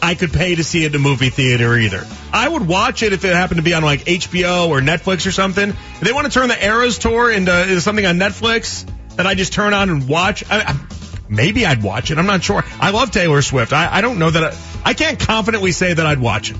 I 0.01 0.15
could 0.15 0.33
pay 0.33 0.55
to 0.55 0.63
see 0.63 0.83
it 0.83 0.93
in 0.93 0.95
a 0.95 1.03
movie 1.03 1.29
theater 1.29 1.77
either. 1.77 2.05
I 2.31 2.47
would 2.47 2.67
watch 2.67 3.03
it 3.03 3.13
if 3.13 3.23
it 3.23 3.33
happened 3.33 3.59
to 3.59 3.63
be 3.63 3.73
on 3.73 3.83
like 3.83 4.05
HBO 4.05 4.69
or 4.69 4.81
Netflix 4.81 5.27
or 5.27 5.31
something. 5.31 5.69
If 5.69 5.99
they 6.01 6.11
want 6.11 6.25
to 6.25 6.33
turn 6.33 6.49
the 6.49 6.65
Eras 6.65 6.97
tour 6.97 7.31
into, 7.31 7.61
into 7.61 7.79
something 7.79 8.05
on 8.05 8.17
Netflix 8.17 8.89
that 9.15 9.27
I 9.27 9.35
just 9.35 9.53
turn 9.53 9.73
on 9.73 9.89
and 9.89 10.09
watch, 10.09 10.43
I, 10.49 10.61
I, 10.61 10.75
maybe 11.29 11.65
I'd 11.65 11.83
watch 11.83 12.11
it. 12.11 12.17
I'm 12.17 12.25
not 12.25 12.43
sure. 12.43 12.63
I 12.79 12.89
love 12.89 13.11
Taylor 13.11 13.41
Swift. 13.41 13.71
I, 13.71 13.97
I 13.97 14.01
don't 14.01 14.19
know 14.19 14.29
that 14.29 14.53
I, 14.53 14.89
I 14.89 14.93
can't 14.93 15.19
confidently 15.19 15.71
say 15.71 15.93
that 15.93 16.05
I'd 16.05 16.19
watch 16.19 16.51
it. 16.51 16.57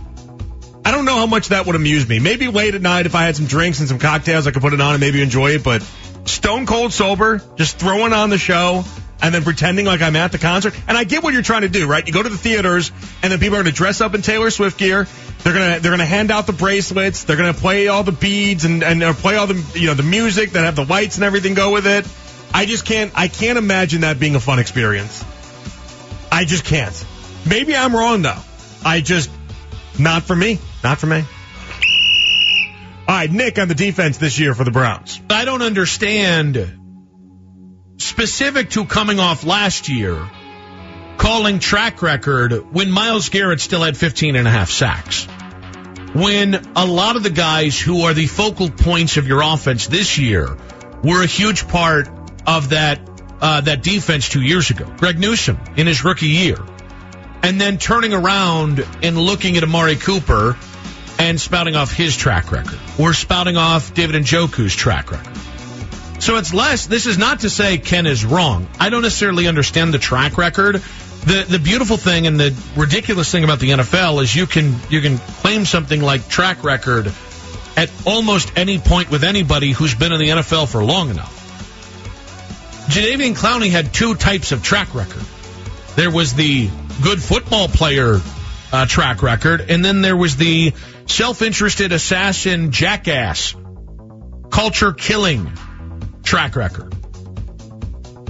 I 0.86 0.92
don't 0.92 1.06
know 1.06 1.16
how 1.16 1.26
much 1.26 1.50
that 1.50 1.66
would 1.66 1.76
amuse 1.76 2.08
me. 2.08 2.20
Maybe 2.20 2.48
late 2.48 2.76
at 2.76 2.82
night 2.82 3.06
if 3.06 3.16
I 3.16 3.24
had 3.24 3.36
some 3.36 3.46
drinks 3.46 3.80
and 3.80 3.88
some 3.88 4.00
cocktails, 4.00 4.48
I 4.48 4.52
could 4.52 4.62
put 4.62 4.74
it 4.74 4.82
on 4.82 4.94
and 4.94 5.00
maybe 5.00 5.22
enjoy 5.22 5.52
it. 5.52 5.64
But 5.64 5.82
stone 6.26 6.66
cold 6.66 6.92
sober, 6.92 7.42
just 7.56 7.78
throwing 7.78 8.12
on 8.12 8.30
the 8.30 8.38
show 8.38 8.84
and 9.22 9.34
then 9.34 9.44
pretending 9.44 9.86
like 9.86 10.02
I'm 10.02 10.18
at 10.18 10.34
the 10.34 10.38
concert. 10.38 10.76
And 10.88 10.98
I 10.98 11.06
get 11.06 11.24
what 11.24 11.34
you're 11.34 11.44
trying 11.44 11.62
to 11.62 11.70
do, 11.70 11.88
right? 11.88 12.06
You 12.06 12.12
go 12.12 12.22
to 12.22 12.30
the 12.30 12.38
theaters 12.38 12.92
and 13.22 13.32
then 13.32 13.40
people 13.40 13.56
are 13.56 13.64
going 13.64 13.72
to 13.74 13.78
dress 13.78 14.02
up 14.02 14.14
in 14.14 14.22
Taylor 14.22 14.50
Swift 14.50 14.78
gear. 14.78 15.08
They're 15.44 15.54
gonna 15.54 15.80
they're 15.80 15.92
gonna 15.92 16.06
hand 16.06 16.32
out 16.32 16.48
the 16.48 16.54
bracelets. 16.54 17.26
They're 17.26 17.36
gonna 17.36 17.54
play 17.54 17.90
all 17.90 18.04
the 18.04 18.14
beads 18.14 18.64
and 18.64 18.82
and 18.82 19.02
play 19.18 19.36
all 19.36 19.46
the 19.46 19.80
you 19.80 19.88
know 19.88 19.94
the 19.94 20.04
music 20.04 20.52
that 20.52 20.64
have 20.64 20.78
the 20.78 20.86
lights 20.86 21.18
and 21.18 21.26
everything 21.26 21.54
go 21.54 21.74
with 21.74 21.86
it. 21.86 22.08
I 22.54 22.66
just 22.66 22.86
can't 22.86 23.12
I 23.14 23.28
can't 23.28 23.58
imagine 23.58 24.02
that 24.02 24.22
being 24.22 24.36
a 24.36 24.40
fun 24.40 24.60
experience. 24.60 25.24
I 26.32 26.46
just 26.46 26.64
can't. 26.64 27.06
Maybe 27.46 27.76
I'm 27.76 27.94
wrong 27.94 28.22
though. 28.22 28.40
I 28.86 29.02
just 29.02 29.30
not 30.00 30.24
for 30.24 30.36
me. 30.36 30.60
Not 30.84 31.00
for 31.00 31.08
me. 31.08 31.24
All 33.08 33.16
right, 33.16 33.32
Nick 33.32 33.60
on 33.60 33.68
the 33.68 33.76
defense 33.76 34.18
this 34.18 34.40
year 34.40 34.54
for 34.54 34.64
the 34.64 34.72
Browns. 34.72 35.20
I 35.30 35.46
don't 35.46 35.62
understand 35.62 36.80
specific 37.98 38.70
to 38.72 38.86
coming 38.86 39.20
off 39.20 39.46
last 39.46 39.90
year 39.90 40.30
calling 41.18 41.60
track 41.60 42.02
record 42.02 42.74
when 42.74 42.92
Myles 42.92 43.30
Garrett 43.30 43.62
still 43.62 43.82
had 43.82 43.96
15 43.96 44.36
and 44.36 44.48
a 44.48 44.52
half 44.52 44.70
sacks. 44.70 45.26
When 46.14 46.56
a 46.76 46.86
lot 46.86 47.16
of 47.16 47.24
the 47.24 47.30
guys 47.30 47.80
who 47.80 48.02
are 48.04 48.14
the 48.14 48.28
focal 48.28 48.70
points 48.70 49.18
of 49.18 49.28
your 49.28 49.42
offense 49.42 49.88
this 49.88 50.18
year 50.18 50.58
were 51.04 51.24
a 51.24 51.28
huge 51.28 51.68
part 51.68 52.10
of 52.46 52.70
that 52.70 53.00
uh, 53.42 53.62
that 53.62 53.84
defense 53.84 54.30
two 54.30 54.42
years 54.42 54.70
ago. 54.70 54.86
Greg 54.98 55.20
Newsome 55.20 55.60
in 55.76 55.88
his 55.88 56.04
rookie 56.04 56.28
year. 56.28 56.58
And 57.42 57.60
then 57.60 57.78
turning 57.78 58.14
around 58.14 58.86
and 59.02 59.18
looking 59.18 59.58
at 59.58 59.64
Amari 59.64 59.98
Cooper 59.98 60.58
and 61.20 61.40
spouting 61.40 61.76
off 61.76 61.92
his 61.92 62.16
track 62.16 62.52
record 62.52 62.80
or 63.00 63.14
spouting 63.14 63.58
off 63.58 63.94
David 63.94 64.22
Njoku's 64.24 64.76
track 64.76 65.12
record. 65.12 65.38
So 66.20 66.38
it's 66.38 66.54
less. 66.54 66.86
This 66.86 67.06
is 67.06 67.18
not 67.18 67.42
to 67.42 67.50
say 67.50 67.78
Ken 67.78 68.06
is 68.06 68.24
wrong. 68.24 68.68
I 68.80 68.90
don't 68.90 69.02
necessarily 69.02 69.48
understand 69.48 69.94
the 69.94 70.00
track 70.00 70.38
record. 70.38 70.76
The 70.76 71.46
the 71.48 71.60
beautiful 71.60 71.98
thing 71.98 72.28
and 72.28 72.40
the 72.40 72.56
ridiculous 72.76 73.32
thing 73.32 73.44
about 73.44 73.60
the 73.60 73.72
NFL 73.72 74.22
is 74.22 74.36
you 74.36 74.46
can 74.46 74.76
you 74.90 75.02
can 75.02 75.18
claim 75.18 75.66
something 75.66 76.02
like 76.02 76.28
track 76.28 76.64
record 76.64 77.12
at 77.76 77.92
almost 78.06 78.58
any 78.58 78.78
point 78.80 79.10
with 79.10 79.24
anybody 79.24 79.72
who's 79.72 79.96
been 79.96 80.12
in 80.12 80.20
the 80.20 80.30
NFL 80.30 80.70
for 80.70 80.84
long 80.84 81.10
enough. 81.10 81.40
Jadeveon 82.88 83.36
Clowney 83.36 83.70
had 83.70 83.94
two 83.94 84.16
types 84.16 84.52
of 84.52 84.62
track 84.62 84.94
record. 84.94 85.24
There 85.96 86.12
was 86.12 86.34
the 86.34 86.70
good 87.02 87.22
football 87.22 87.68
player 87.68 88.20
uh, 88.72 88.86
track 88.86 89.22
record, 89.22 89.70
and 89.70 89.84
then 89.84 90.02
there 90.02 90.18
was 90.18 90.36
the 90.36 90.74
self-interested 91.14 91.92
assassin 91.92 92.72
jackass 92.72 93.56
culture 94.50 94.94
killing 94.94 95.52
track 96.24 96.56
record. 96.56 96.96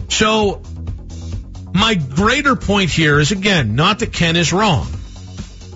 So, 0.10 0.62
my 1.74 1.96
greater 1.96 2.56
point 2.56 2.90
here 2.90 3.20
is 3.20 3.32
again, 3.32 3.76
not 3.76 4.00
that 4.00 4.12
Ken 4.12 4.36
is 4.36 4.52
wrong. 4.52 4.88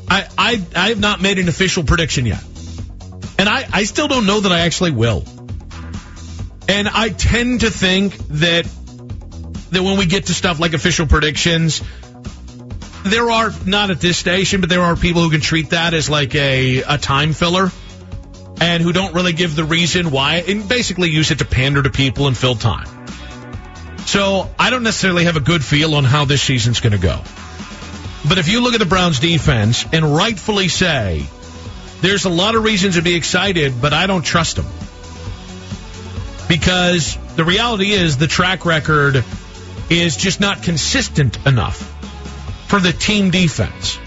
I, 0.10 0.28
I, 0.38 0.62
I 0.76 0.90
have 0.90 1.00
not 1.00 1.22
made 1.22 1.40
an 1.40 1.48
official 1.48 1.84
prediction 1.84 2.26
yet. 2.26 2.44
And 3.40 3.48
I, 3.48 3.66
I 3.72 3.84
still 3.86 4.08
don't 4.08 4.26
know 4.26 4.42
that 4.42 4.52
I 4.52 4.62
actually 4.62 4.92
will. 4.92 5.24
And 6.70 6.88
I 6.88 7.10
tend 7.10 7.62
to 7.62 7.70
think 7.70 8.18
that, 8.28 8.66
that 9.72 9.82
when 9.82 9.98
we 9.98 10.06
get 10.06 10.26
to 10.26 10.34
stuff 10.34 10.60
like 10.60 10.74
official 10.74 11.08
predictions, 11.08 11.82
there 13.08 13.30
are, 13.30 13.52
not 13.66 13.92
at 13.92 14.00
this 14.00 14.18
station, 14.18 14.62
but 14.62 14.70
there 14.70 14.82
are 14.82 14.96
people 14.96 15.22
who 15.22 15.30
can 15.30 15.42
treat 15.42 15.72
that 15.72 15.94
as 15.94 16.10
like 16.10 16.36
a, 16.36 16.80
a 16.84 16.98
time 16.98 17.34
filler 17.34 17.72
and 18.60 18.82
who 18.82 18.92
don't 18.92 19.14
really 19.14 19.34
give 19.34 19.56
the 19.56 19.64
reason 19.64 20.10
why 20.10 20.44
and 20.48 20.68
basically 20.68 21.10
use 21.10 21.32
it 21.32 21.40
to 21.40 21.46
pander 21.46 21.84
to 21.84 21.90
people 21.90 22.28
and 22.28 22.38
fill 22.38 22.56
time. 22.56 22.88
So 24.06 24.50
I 24.58 24.70
don't 24.70 24.84
necessarily 24.84 25.26
have 25.26 25.36
a 25.36 25.42
good 25.42 25.64
feel 25.64 25.96
on 25.96 26.04
how 26.06 26.26
this 26.26 26.42
season's 26.42 26.80
going 26.80 26.94
to 26.94 26.98
go. 26.98 27.22
But 28.28 28.38
if 28.38 28.48
you 28.48 28.62
look 28.62 28.74
at 28.74 28.80
the 28.80 28.86
Browns 28.86 29.20
defense 29.20 29.86
and 29.92 30.16
rightfully 30.16 30.70
say, 30.70 31.26
there's 32.02 32.26
a 32.26 32.30
lot 32.30 32.56
of 32.56 32.64
reasons 32.64 32.96
to 32.96 33.02
be 33.02 33.16
excited, 33.16 33.82
but 33.82 33.94
I 33.94 34.08
don't 34.08 34.24
trust 34.24 34.56
them. 34.56 34.66
Because 36.48 37.18
the 37.36 37.44
reality 37.44 37.92
is 37.92 38.18
the 38.18 38.28
track 38.28 38.66
record 38.66 39.24
is 39.90 40.16
just 40.16 40.40
not 40.40 40.64
consistent 40.64 41.46
enough 41.46 41.97
for 42.68 42.80
the 42.80 42.94
team 42.94 43.32
defense. 43.32 44.00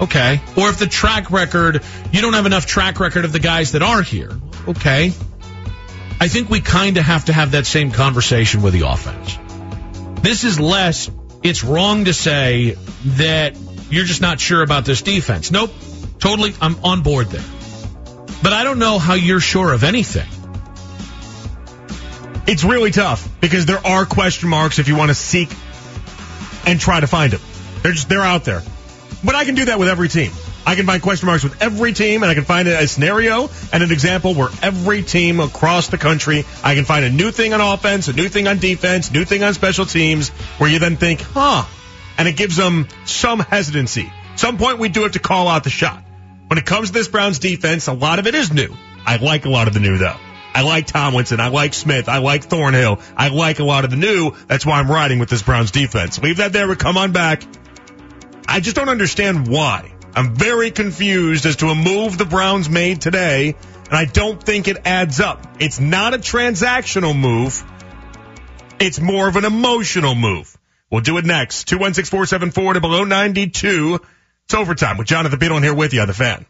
Okay. 0.00 0.40
Or 0.56 0.68
if 0.68 0.78
the 0.78 0.86
track 0.86 1.30
record, 1.30 1.82
you 2.12 2.20
don't 2.20 2.34
have 2.34 2.46
enough 2.46 2.66
track 2.66 3.00
record 3.00 3.24
of 3.24 3.32
the 3.32 3.40
guys 3.40 3.72
that 3.72 3.82
are 3.82 4.02
here. 4.02 4.30
Okay. 4.68 5.12
I 6.20 6.28
think 6.28 6.50
we 6.50 6.60
kind 6.60 6.96
of 6.96 7.04
have 7.04 7.26
to 7.26 7.32
have 7.32 7.52
that 7.52 7.66
same 7.66 7.90
conversation 7.90 8.62
with 8.62 8.74
the 8.74 8.88
offense. 8.88 9.38
This 10.22 10.44
is 10.44 10.58
less, 10.58 11.10
it's 11.42 11.62
wrong 11.62 12.06
to 12.06 12.12
say 12.12 12.76
that 13.04 13.56
you're 13.90 14.04
just 14.04 14.20
not 14.20 14.40
sure 14.40 14.62
about 14.62 14.84
this 14.84 15.02
defense. 15.02 15.50
Nope. 15.50 15.72
Totally, 16.18 16.54
I'm 16.60 16.84
on 16.84 17.02
board 17.02 17.28
there. 17.28 17.44
But 18.42 18.52
I 18.52 18.64
don't 18.64 18.78
know 18.78 18.98
how 18.98 19.14
you're 19.14 19.40
sure 19.40 19.72
of 19.72 19.84
anything. 19.84 20.28
It's 22.46 22.64
really 22.64 22.90
tough 22.90 23.28
because 23.40 23.66
there 23.66 23.84
are 23.86 24.04
question 24.06 24.48
marks 24.48 24.78
if 24.78 24.88
you 24.88 24.96
want 24.96 25.10
to 25.10 25.14
seek 25.14 25.50
and 26.66 26.80
try 26.80 26.98
to 26.98 27.06
find 27.06 27.32
them. 27.32 27.40
They're 27.88 27.94
just 27.94 28.10
they're 28.10 28.20
out 28.20 28.44
there. 28.44 28.60
But 29.24 29.34
I 29.34 29.46
can 29.46 29.54
do 29.54 29.64
that 29.64 29.78
with 29.78 29.88
every 29.88 30.10
team. 30.10 30.30
I 30.66 30.74
can 30.74 30.84
find 30.84 31.00
question 31.02 31.24
marks 31.24 31.42
with 31.42 31.62
every 31.62 31.94
team, 31.94 32.22
and 32.22 32.30
I 32.30 32.34
can 32.34 32.44
find 32.44 32.68
a 32.68 32.86
scenario 32.86 33.48
and 33.72 33.82
an 33.82 33.90
example 33.90 34.34
where 34.34 34.50
every 34.60 35.02
team 35.02 35.40
across 35.40 35.88
the 35.88 35.96
country, 35.96 36.44
I 36.62 36.74
can 36.74 36.84
find 36.84 37.02
a 37.06 37.08
new 37.08 37.30
thing 37.30 37.54
on 37.54 37.62
offense, 37.62 38.08
a 38.08 38.12
new 38.12 38.28
thing 38.28 38.46
on 38.46 38.58
defense, 38.58 39.10
new 39.10 39.24
thing 39.24 39.42
on 39.42 39.54
special 39.54 39.86
teams, 39.86 40.28
where 40.58 40.68
you 40.68 40.78
then 40.80 40.96
think, 40.96 41.22
huh, 41.22 41.64
and 42.18 42.28
it 42.28 42.36
gives 42.36 42.56
them 42.56 42.88
some 43.06 43.38
hesitancy. 43.38 44.12
Some 44.36 44.58
point 44.58 44.78
we 44.78 44.90
do 44.90 45.04
have 45.04 45.12
to 45.12 45.18
call 45.18 45.48
out 45.48 45.64
the 45.64 45.70
shot. 45.70 46.04
When 46.48 46.58
it 46.58 46.66
comes 46.66 46.88
to 46.88 46.92
this 46.92 47.08
Browns 47.08 47.38
defense, 47.38 47.86
a 47.86 47.94
lot 47.94 48.18
of 48.18 48.26
it 48.26 48.34
is 48.34 48.52
new. 48.52 48.76
I 49.06 49.16
like 49.16 49.46
a 49.46 49.48
lot 49.48 49.66
of 49.66 49.72
the 49.72 49.80
new 49.80 49.96
though. 49.96 50.18
I 50.54 50.62
like 50.62 50.86
Tomlinson. 50.86 51.40
I 51.40 51.48
like 51.48 51.72
Smith. 51.72 52.08
I 52.08 52.18
like 52.18 52.44
Thornhill. 52.44 53.00
I 53.16 53.28
like 53.28 53.60
a 53.60 53.64
lot 53.64 53.84
of 53.84 53.90
the 53.90 53.96
new. 53.96 54.32
That's 54.48 54.66
why 54.66 54.80
I'm 54.80 54.90
riding 54.90 55.20
with 55.20 55.28
this 55.28 55.42
Browns 55.42 55.70
defense. 55.70 56.18
Leave 56.20 56.38
that 56.38 56.52
there. 56.52 56.66
We 56.66 56.74
come 56.74 56.96
on 56.96 57.12
back. 57.12 57.42
I 58.50 58.60
just 58.60 58.74
don't 58.74 58.88
understand 58.88 59.46
why. 59.46 59.92
I'm 60.14 60.34
very 60.34 60.70
confused 60.70 61.44
as 61.44 61.56
to 61.56 61.68
a 61.68 61.74
move 61.74 62.16
the 62.16 62.24
Browns 62.24 62.70
made 62.70 63.02
today, 63.02 63.54
and 63.84 63.92
I 63.92 64.06
don't 64.06 64.42
think 64.42 64.68
it 64.68 64.78
adds 64.86 65.20
up. 65.20 65.46
It's 65.60 65.78
not 65.78 66.14
a 66.14 66.18
transactional 66.18 67.16
move. 67.16 67.62
It's 68.80 68.98
more 68.98 69.28
of 69.28 69.36
an 69.36 69.44
emotional 69.44 70.14
move. 70.14 70.56
We'll 70.90 71.02
do 71.02 71.18
it 71.18 71.26
next. 71.26 71.68
216-474 71.68 72.74
to 72.74 72.80
below 72.80 73.04
92. 73.04 74.00
It's 74.46 74.54
overtime 74.54 74.96
with 74.96 75.06
Jonathan 75.06 75.38
Peterlin 75.38 75.62
here 75.62 75.74
with 75.74 75.92
you 75.92 76.00
on 76.00 76.08
the 76.08 76.14
fan. 76.14 76.46